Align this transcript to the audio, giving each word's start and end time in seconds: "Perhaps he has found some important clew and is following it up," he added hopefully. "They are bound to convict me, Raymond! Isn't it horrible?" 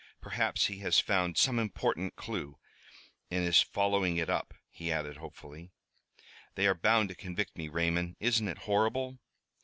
"Perhaps 0.19 0.65
he 0.65 0.79
has 0.79 0.99
found 0.99 1.37
some 1.37 1.59
important 1.59 2.15
clew 2.15 2.57
and 3.29 3.45
is 3.45 3.61
following 3.61 4.17
it 4.17 4.31
up," 4.31 4.55
he 4.71 4.91
added 4.91 5.17
hopefully. 5.17 5.69
"They 6.55 6.65
are 6.65 6.73
bound 6.73 7.09
to 7.09 7.15
convict 7.15 7.55
me, 7.55 7.67
Raymond! 7.67 8.15
Isn't 8.19 8.47
it 8.47 8.57
horrible?" 8.57 9.19